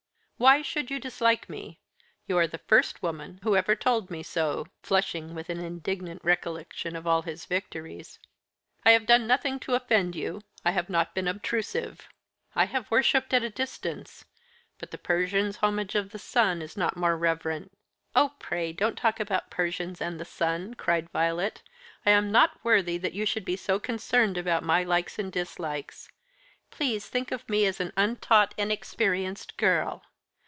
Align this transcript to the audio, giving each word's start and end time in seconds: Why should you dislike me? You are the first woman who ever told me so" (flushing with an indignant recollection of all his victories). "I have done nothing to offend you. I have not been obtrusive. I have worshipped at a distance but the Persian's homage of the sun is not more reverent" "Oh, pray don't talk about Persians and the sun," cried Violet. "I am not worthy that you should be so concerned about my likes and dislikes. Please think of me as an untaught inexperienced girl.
Why 0.41 0.63
should 0.63 0.89
you 0.89 0.99
dislike 0.99 1.49
me? 1.49 1.77
You 2.25 2.35
are 2.39 2.47
the 2.47 2.57
first 2.65 3.03
woman 3.03 3.39
who 3.43 3.55
ever 3.55 3.75
told 3.75 4.09
me 4.09 4.23
so" 4.23 4.65
(flushing 4.81 5.35
with 5.35 5.51
an 5.51 5.59
indignant 5.59 6.19
recollection 6.23 6.95
of 6.95 7.05
all 7.05 7.21
his 7.21 7.45
victories). 7.45 8.17
"I 8.83 8.89
have 8.93 9.05
done 9.05 9.27
nothing 9.27 9.59
to 9.59 9.75
offend 9.75 10.15
you. 10.15 10.41
I 10.65 10.71
have 10.71 10.89
not 10.89 11.13
been 11.13 11.27
obtrusive. 11.27 12.09
I 12.55 12.65
have 12.65 12.89
worshipped 12.89 13.35
at 13.35 13.43
a 13.43 13.51
distance 13.51 14.25
but 14.79 14.89
the 14.89 14.97
Persian's 14.97 15.57
homage 15.57 15.93
of 15.93 16.09
the 16.09 16.17
sun 16.17 16.63
is 16.63 16.75
not 16.75 16.97
more 16.97 17.15
reverent" 17.15 17.71
"Oh, 18.15 18.33
pray 18.39 18.73
don't 18.73 18.97
talk 18.97 19.19
about 19.19 19.51
Persians 19.51 20.01
and 20.01 20.19
the 20.19 20.25
sun," 20.25 20.73
cried 20.73 21.11
Violet. 21.11 21.61
"I 22.03 22.09
am 22.09 22.31
not 22.31 22.59
worthy 22.63 22.97
that 22.97 23.13
you 23.13 23.27
should 23.27 23.45
be 23.45 23.57
so 23.57 23.77
concerned 23.77 24.39
about 24.39 24.63
my 24.63 24.81
likes 24.81 25.19
and 25.19 25.31
dislikes. 25.31 26.09
Please 26.71 27.07
think 27.07 27.31
of 27.31 27.47
me 27.47 27.67
as 27.67 27.79
an 27.79 27.93
untaught 27.95 28.55
inexperienced 28.57 29.55
girl. 29.57 30.01